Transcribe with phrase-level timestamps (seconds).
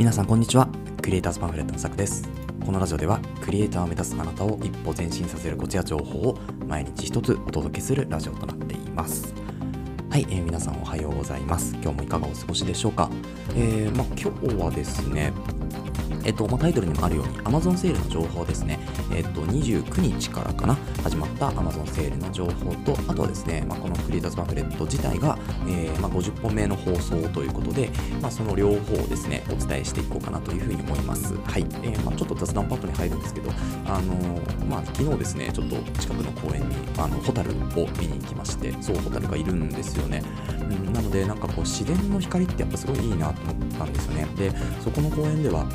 [0.00, 0.66] 皆さんこんにちは。
[1.02, 2.26] クリエイターズパンフレットのさくです。
[2.64, 9.34] このラジオではクリエイターを目指すあなたを一歩前進させるコツや情報を毎日一つお届けするラジオとなっています。
[10.08, 11.74] はい、えー皆さんおはようございます。
[11.82, 13.10] 今日もいかがお過ごしでしょうか、
[13.54, 15.34] えーまあ、今日はですね
[16.24, 18.78] えっと、タイトルにもあるように Amazon セールの情報ですね、
[19.12, 27.90] えっと、29日からかな始まった Amazon セールの情報とあとはですね、まあ、このクリエイターズパンフレット自体が、えーまあ、50本目の放送ということで、
[28.20, 31.34] まあ、その両方をですねお伝えしていこうかなというふうに思います。
[31.34, 33.50] はい、えーまあ、ちょっと雑談パットに入るんですけど
[33.86, 37.54] あのーまあ、昨日ですねちょっと近くの公園にあのホタルを
[37.98, 40.22] 見に行きましてそうホタルがいるんですよね、
[40.92, 44.26] なのでなんかこう自然の光ってやっぱすごいいいなと思ったんですよね。
[44.36, 45.66] でそこの公園では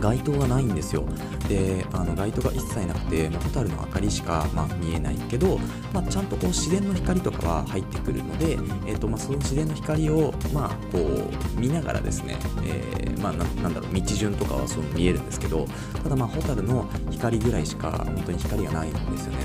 [0.00, 1.04] 街灯がないんですよ。
[1.48, 5.58] であの街灯が一切なくてもうホタルの明かりしか、まあ、見えないけど、
[5.92, 8.52] まあ、ちゃんとこう自然の光とかは入ってくるので、
[8.86, 15.66] えーとまあ、その自然の光を、まあ、こう見ながらですね、えーまあ、ななんだろう道順とかはそう見えるんですけど
[16.02, 19.38] ただまあホタルの光ぐらいしか本当に光がないんですよね。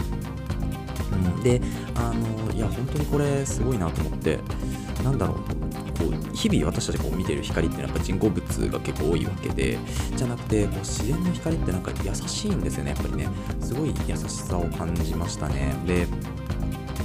[1.12, 1.62] うん、で
[1.96, 4.40] あのいや本当にこれすごいなと思って
[5.04, 9.78] なんだろうこう日々私たちがこう見てる光ってやっぱ人工物が結構多いわけで
[10.16, 13.28] じゃなくてこう自然の光ってなんか優しいんですよねやっぱりね。
[13.60, 15.74] すごい優しさを感じましたね。
[15.86, 16.08] で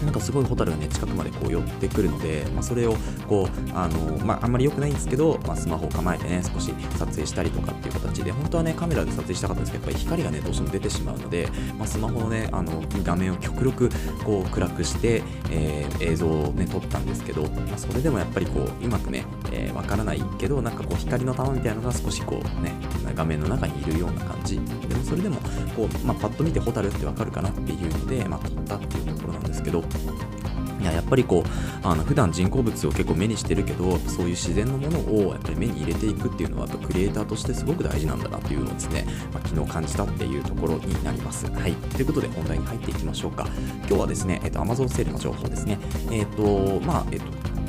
[0.05, 2.94] なんかすごいホタルがね近くまでこう寄ってくるので、まあ、それを
[3.28, 13.91] こうあの、まあ、あんまり良くないんですけど、まあ、スマホを構えてね少し撮影したりとかっていう形で本当はねカメラで撮影したかったんですけどやっぱり光がねどうしても出てしまうので、まあ、スマホのねあの画面を極力
[14.24, 22.72] こう暗くして、えー映像をね撮ったんですけど、まあ、それでもやっぱりこううまくねわ、えーからないけどなんかこう光の玉みたいなのが少しこうね
[23.14, 24.56] 画面の中にいるような感じ。
[24.56, 25.36] でもそれでも
[25.77, 29.83] こう、まあ、パッと見てホタルってわかるかなっていうので、まあ、撮ったっていうところなんですけど
[30.81, 34.98] いややっぱりこうあの普段人工物を結構目にしてるけどそういう自然のもの
[35.29, 41.51] をやっぱり目に入れていくっていうのはやっぱクリエイターとしてすごく大事なんだなっていうのをですね、まあ、昨日感じたっていうところになります。
[41.51, 43.46] はい、ということで本題に入っていきましょうか。
[43.89, 45.79] 今日はですね、えっと、Amazon セールの情報ですね。
[46.11, 47.27] えっとまあえっと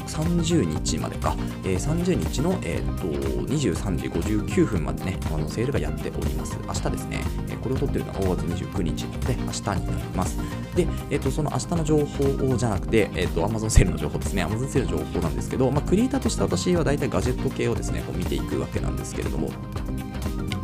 [0.07, 3.07] 30日までか、えー30日の、えー、と
[3.53, 6.57] 23時59分までね、あのセールがやっております。
[6.65, 7.21] 明日ですね、
[7.67, 10.37] これを撮ってるのは5月29日なので、明日になります。
[10.75, 19.49] で、えー、とその明日の情報じゃなくて、えー、と Amazon セールの情報ですね、Amazon セールの情報なんですけど、まあ、クリエイターとして私は大体ガジェット系をですね、こう見ていくわけなんですけれども、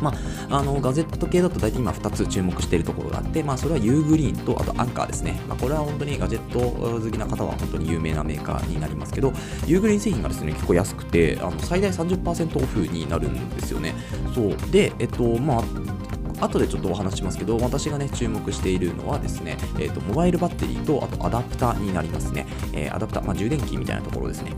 [0.00, 0.12] ま
[0.50, 9.32] あ、あのガジェット系だと大体今2つ注目しているところがあって、まあ、それはユーグリーンとあとアンカーですね、まあ、これは本当にガジェット好きな方は本当に有名なメーカーになりますけど
[9.66, 13.94] ユーグリーン製品がですね結構安くてあの最大30%オフになるんですよね。
[14.34, 14.56] そう。
[14.70, 15.62] でえっとまあ
[16.40, 22.46] 後でちょっとお話しますけど、私がね、注目しているのはですね、えっ、と、モバイルバッテリーと、あとアダプターになりますね。
[22.72, 24.52] えーアダプター、まあ、充電器みたいなところですね。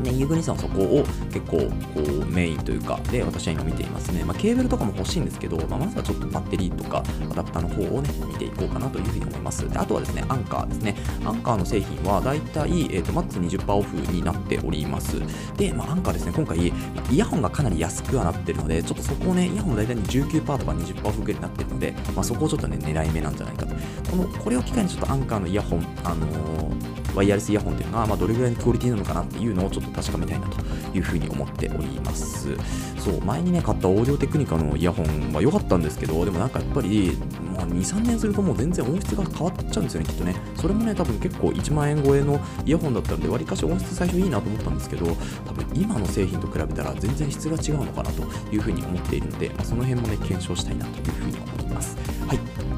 [0.00, 9.68] ね、ユーグリさんはそこを結構こうメインというかで私は今見ていますね、まあ、ケーブルとかも欲しいんですけど、まあ、まずはちょっとバッテリーとかアダプターの方をね見ていこうかなというふうに思います。
[9.68, 10.96] であとはですねアンカーですね。
[11.24, 15.20] アンカーの製品はだいたい、えー、とマックス20%オフになっております。
[15.56, 16.72] で、まあ、アンカーですね今回イ
[17.16, 23.74] ヤホンがかなり安くはなってるのでちょっとそこをねイヤホンも大体19%とか20%オフぐらいになってるので、まあ、そこをちょっとね狙い目なんじゃないかと。
[24.10, 30.56] このこれを機会にちょっとアンカーのイヤホンあのーワイヤレスイヤホンっていうのが、まあ、どれぐらいのクオリティなのかなっていうのをちょっと確かめたいなと
[30.96, 32.56] いうふうに思っております。
[32.98, 40.34] そう、前にね、買ったオーディオテクニカのイヤホンは良かったんですけど、でもなんかやっぱり、もう2、3年するともう全然音質が変わっちゃうんですよね、きっとね。
[40.56, 45.06] それもね、多分結構1万円超えのイヤホンだったので、わりかし音質最初いいなと思ったんですけど、
[45.46, 48.22] 多分今の製品と比べたら全然質が違うのかなと
[48.52, 51.96] いうふうに思っているので、まあ、その辺もね、検証したいなというふうに思います。
[52.26, 52.69] はい。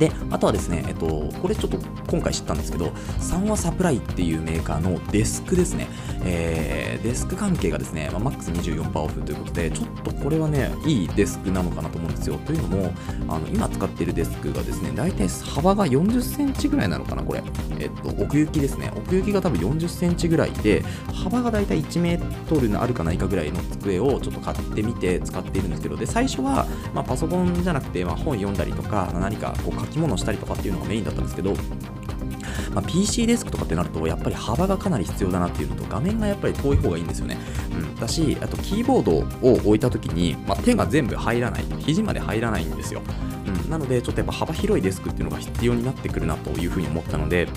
[0.00, 1.78] で、あとはですね、えっと、これちょっと
[2.08, 5.86] 今回知ったんですけど、サンワサプライっていうメーカーのデスクですね、
[6.24, 12.36] えーデスク関係がですね、まあ、マックス24%オフということで、ちょっとこれはね、いいデスクなのかなと思うんですよ。
[12.46, 12.92] というのも、
[13.28, 17.42] あの今使っているデスクがですね、大体幅が40センチぐらいなのかな、これ。
[17.78, 18.92] えっと、奥行きですね。
[18.96, 31.54] 奥行きが多分40センチぐらいで、幅が大体1メートルあるかないかぐらいの机をちょっと買ってみて使っているんですけど、で、最初は、まあ、パソコンじゃなくて、まあ、本読んだりとか、何かこう書き物したりとかっていうのがメインだったんですけど、
[32.74, 37.38] まあ、PC デスクとかってなるとやっぱり幅がかなり必要だなっていうのと画面がやっぱり遠い方がいいんですよね、
[37.72, 39.12] うん、だしあとキーボード
[39.46, 41.64] を置いた時に、まあ、手が全部入らない。
[41.80, 43.02] 肘まで入らないんですよ、
[43.64, 47.48] うん、なのでちょっとやっぱ幅広いデスクっていうのが必要になってくるなというふうに思ったので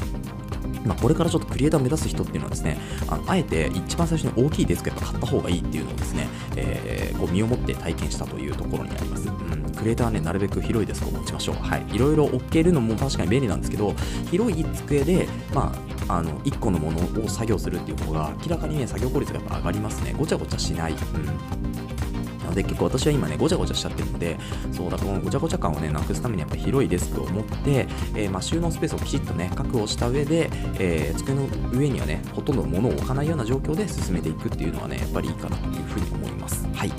[0.85, 2.77] まあ、これからちょっとクリエイターを目指す人っていうのはですね、
[3.07, 6.27] あのあえて一番最初に大きいデスクやっぱ買った方がいいっていうのをですね、
[6.57, 9.29] えーこう身をもって体験したというところになります。
[9.29, 9.52] うん、
[9.83, 11.55] クリエイターはね、なるべく広いデスクを持ちましょう。
[11.55, 11.85] はい。
[11.93, 13.93] いろいろ置けるのも確かに便利なんですけど、
[14.31, 15.73] 広い机で、ま
[16.07, 20.13] あ、あの1個のものを作業するっていう方が明らかにね作業効率がやっぱ上がりますね。
[20.17, 24.37] ごちゃごちゃしない、うん、なので結構私は今ねごちゃごちゃしちゃってるので
[24.71, 36.67] そうだこのごちゃごちゃ感をねなくすためにやっぱ広いデスクを持って、えー、まあ、収納スペースをきちっとね確保した上で、えー、机の上にはねほとんど物を置かないような状況で進めていくっていうのはねやっぱりいいかなというふうに思います。
[36.73, 36.91] はい、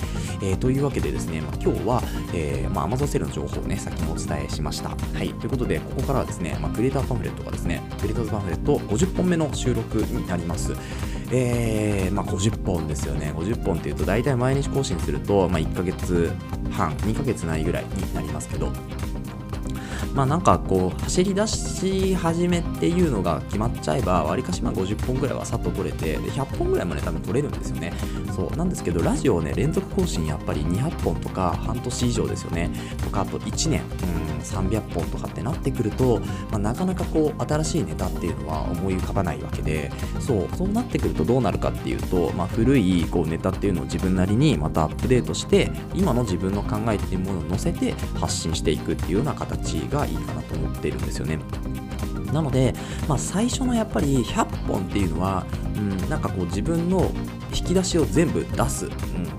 [0.43, 2.03] えー、というわけでですね、まあ、今日は、
[2.35, 4.91] えまあ、Amazon セールの情報をね先もお伝えしました。
[4.91, 5.33] はい。
[5.35, 10.73] ということでここからはですね、まあ、クリエイターパンフレットがですねクリエイターズパンフレット50本目の収録になります。
[11.33, 13.33] えー、まあ、50本ですよね。
[13.35, 16.31] 50本っていうと、大体毎日更新すると、まあ、1ヶ月
[16.71, 18.73] 半、2ヶ月ないぐらいになりますけど、
[20.15, 27.93] まあなんかこう走り出し始めっていうのが決まっちゃえばわりかしまあ50本ぐらいはさっと取れてで100本ぐらいまで多分取れるんですよね。
[28.35, 32.71] そうなんですけどラジオをね連続更新やっぱり200本とか半年以上ですよね。
[33.03, 36.21] とかあと1年うん300本とかってなってくると、
[36.51, 39.91] まあ、なかなかこう新しいネタっていうのは思い浮かばないわけで
[40.21, 51.39] そうそうなってくるとどうなるかっていうと、まあ、古いこうネタっていうのを自分なりにまたアップデートして今の自分の考えっていうものを載せて発信していくっていうような形がいいかなと思っているんですよね。
[52.33, 52.75] なので、
[53.09, 55.47] まあ、最初のやっぱり100本っていうのは、
[55.77, 57.11] うん、なんかこう自分の
[57.55, 58.95] 引き出しを全部出す、うん、っ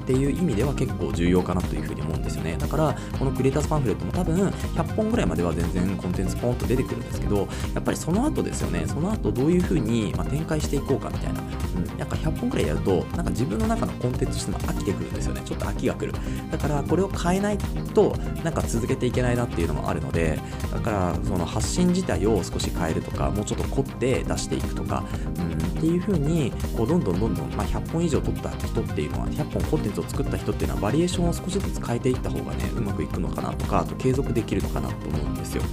[0.06, 2.56] ていう意味では結構重要かなというふうに思うんですよね。
[2.58, 8.86] だからこのクリエイターズパンフレットも多分100本ぐらいまでは全然コンテンツポンと出てくるんですけどやっぱりその後ですよね。
[8.88, 15.42] その後どういうふうに、ま展開していこうかみたいな、うん、なんか100本ぐらいやるとなんか自分の中のコンテンツとしても飽きてくるんですよね。
[15.46, 16.14] ちょっと飽きが来る。
[16.52, 17.58] だからこれを変えない
[17.94, 20.40] となんか続けていけないなっていうのもあるので
[20.72, 25.04] だからその発信自体を少し変えるとかもうちょっと凝って出していくとか、
[25.38, 35.64] うん、っていうふうにこうどんどんどんどん、まあ、100本以上取った人っていうのは100本コンテンツを作った人っていうのはバリエーションを少しずつ変えていった方がねうまくいくのかなとかあと継続できるのかなと思うんですよ。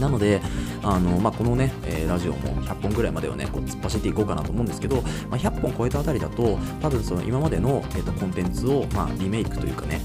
[0.00, 0.42] なので、
[0.82, 4.96] あのまあ、このね、えー、ラジオも100本ぐらいまではね、こう突っ走っていこうかなと思うんですけど、
[5.30, 10.00] まあ、100本超えたあたりだと、多分その今までの、えーとコンテンツを、まあ、リメイクというかね、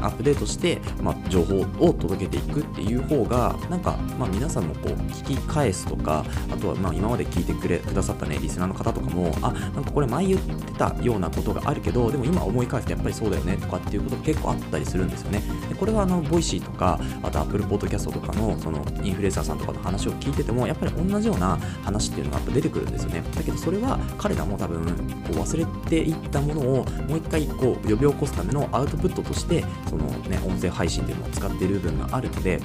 [0.00, 15.42] アップデートして、まあ、情報を届けていくっていう方がなんか、まあ、皆さんもこう聞き返すとかあとはまあ今まで聞いてくれくださったねリスナーの方とかもあなんかこれ前言ってたようなことがあるけどでも今思い返すとやっぱりそうだよねとかっていうことが結構あったりするんですよね。
[15.68, 23.22] でこれはあのボイシーとかあと Apple Podcast とかのそのインフルエンサーさんとかの話を聞いててもやっぱり同じような話っていうのがやっぱ出てくるんですよね。
[23.34, 32.60] だけどそれは彼らも多分こう忘れていったものをもう一回こう呼び起こすためのアウトプットとしてそのね音声配信でも使っている部分があるので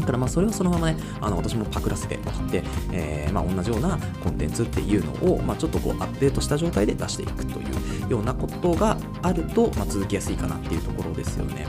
[0.00, 2.62] だからまあそれをそのままね、あの私もパクらせてもらって、
[2.92, 7.64] えー、まあ同じようなコンテンツっていうのを、まあ、ちょっとこうアップデートした状態で出していくとい
[8.06, 11.66] うようなことがあると、まあ、続きやすいかなっていうところですよね。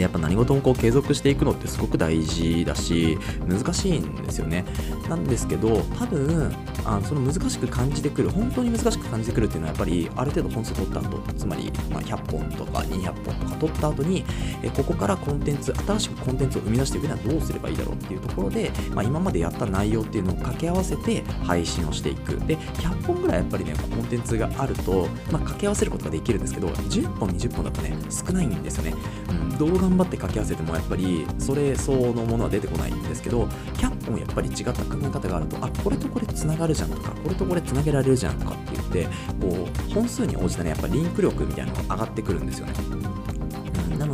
[0.00, 4.64] でやっぱ何事もこう継続していくのってすごく大事だし難しいんですよね。
[5.10, 6.50] なんですけど多分
[6.84, 14.24] あその難しく感じてくる本当に難しく感じてくるっていうのはやっぱりある程度本数取った後つまり、まあ、100本とか200本とか取った後に
[14.62, 22.38] えここからコンテンツ新しくコンテンツを生み出していくにはどうすればいいだろうっていうところで、まあ、今までやった内容っていうのを掛け合わせて配信をしていく。
[22.46, 28.94] で100本ぐらいやっぱりねコンテンツがあると、まあ、掛け合わせることができるんですけど10本20本だとね少ないんですよね、
[29.28, 33.44] うん、どう頑張って掛け合わせてもやっぱりそれ相応のものは出てこないんですけど
[33.74, 39.04] 100本やっぱり違った考え方があるとあこれとこれつながるじゃんとかこれとこれつなげられるじゃんとかって言って
[39.40, 43.29] こう本数に応じたねやっぱリンク力みたいなのが上がってくるんですよね。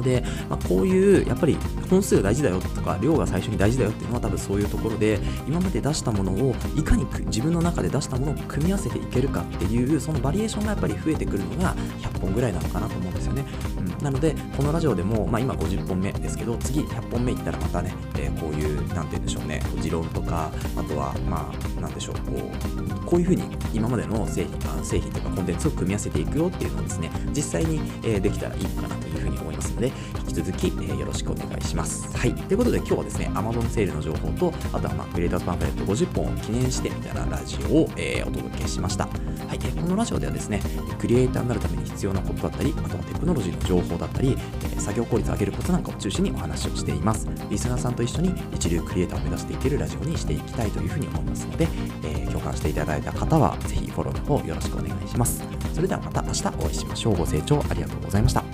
[0.06, 1.58] で、まあ、こういうやっぱり
[1.90, 13.44] 本数が大事だよとか量が最初に大事だよっていうのは多分そういうところで今まで出したものをいかに自分の中で出したものを組み合わせていけるかっていうそのバリエーションがやっぱり増えてくるのが100本ぐらいなのかなと思うんですよね、
[13.78, 22.50] うん、なのでこのラジオでも、まあ、今50本目ですけど次100本目いったらまたね、えー、こういう何て言うんでしょうね持論とかあとはまあなんでしょうこ
[23.02, 32.16] うこういうふうに今までの製品製品とかコンテンツを組み合わせていくよっていうのをですね実際に、えー、できたらいいかなというふうに思いますので引き続き、えー、よろしくお願いします。
[32.16, 32.34] はい。
[32.34, 39.06] ということで今日はですね Amazon セールの情報とあとはまあクリエイターズパンフレット50本を記念してみたいなラジオを、えー、お届けしました。
[39.06, 39.10] は
[39.54, 40.60] い、え、このラジオではですね
[40.98, 47.28] クリエイターになるために必要なことだったりあとはテクノロジーの情報だったり、え、作業効率を上げることなんかを中心にお話をしています。
[47.50, 51.68] リスナーさんと一緒に一流クリエイターを目指していけるラジオにしていきたいというふうに思いますので、
[52.04, 55.42] えー、共感していただいた方はぜひフォローの方よろしくお願いします。
[55.74, 57.16] それではまた明日お会いしましょう。
[57.16, 58.45] ご清聴ありがとうございました。